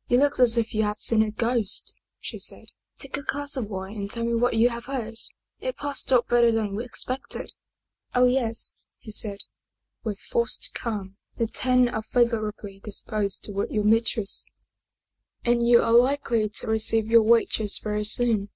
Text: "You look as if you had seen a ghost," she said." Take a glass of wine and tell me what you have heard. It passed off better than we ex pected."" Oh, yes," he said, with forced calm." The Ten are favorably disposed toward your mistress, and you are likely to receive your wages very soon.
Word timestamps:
"You 0.10 0.18
look 0.18 0.38
as 0.38 0.58
if 0.58 0.74
you 0.74 0.82
had 0.82 1.00
seen 1.00 1.22
a 1.22 1.30
ghost," 1.30 1.94
she 2.20 2.38
said." 2.38 2.72
Take 2.98 3.16
a 3.16 3.22
glass 3.22 3.56
of 3.56 3.70
wine 3.70 3.96
and 3.96 4.10
tell 4.10 4.22
me 4.24 4.34
what 4.34 4.52
you 4.52 4.68
have 4.68 4.84
heard. 4.84 5.14
It 5.60 5.78
passed 5.78 6.12
off 6.12 6.28
better 6.28 6.52
than 6.52 6.76
we 6.76 6.84
ex 6.84 7.02
pected."" 7.06 7.54
Oh, 8.14 8.26
yes," 8.26 8.76
he 8.98 9.10
said, 9.10 9.38
with 10.04 10.18
forced 10.18 10.74
calm." 10.74 11.16
The 11.38 11.46
Ten 11.46 11.88
are 11.88 12.02
favorably 12.02 12.80
disposed 12.80 13.44
toward 13.44 13.70
your 13.70 13.84
mistress, 13.84 14.44
and 15.42 15.66
you 15.66 15.80
are 15.80 15.94
likely 15.94 16.50
to 16.50 16.66
receive 16.66 17.06
your 17.06 17.22
wages 17.22 17.78
very 17.78 18.04
soon. 18.04 18.46